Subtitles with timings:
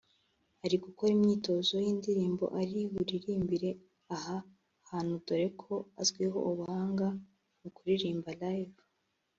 [0.65, 3.69] Ari gukora imyitozo y’indirimbo ari buririmbire
[4.15, 4.37] aha
[4.89, 7.07] hantu dore ko azwiho ubuhanga
[7.61, 8.81] mu kuririmba live